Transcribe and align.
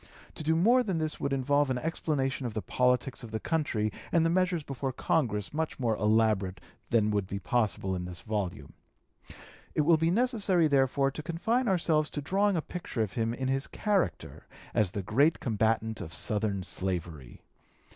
To 0.33 0.41
do 0.41 0.55
more 0.55 0.81
than 0.81 0.97
this 0.97 1.19
would 1.19 1.31
involve 1.31 1.69
an 1.69 1.77
explanation 1.77 2.47
of 2.47 2.55
the 2.55 2.61
politics 2.63 3.21
of 3.21 3.29
the 3.29 3.39
country 3.39 3.91
and 4.11 4.25
the 4.25 4.31
measures 4.31 4.63
before 4.63 4.91
Congress 4.91 5.53
much 5.53 5.79
more 5.79 5.95
elaborate 5.95 6.59
than 6.89 7.11
would 7.11 7.27
be 7.27 7.37
possible 7.37 7.95
in 7.95 8.05
this 8.05 8.19
volume. 8.21 8.73
It 9.75 9.81
will 9.81 9.97
be 9.97 10.09
necessary, 10.09 10.67
therefore, 10.67 11.11
to 11.11 11.21
confine 11.21 11.67
ourselves 11.67 12.09
to 12.09 12.19
drawing 12.21 12.55
a 12.57 12.63
picture 12.63 13.03
of 13.03 13.13
him 13.13 13.35
in 13.35 13.47
his 13.47 13.67
character 13.67 14.47
as 14.73 14.89
the 14.89 15.03
great 15.03 15.39
combatant 15.39 16.01
of 16.01 16.15
Southern 16.15 16.63
slavery. 16.63 17.43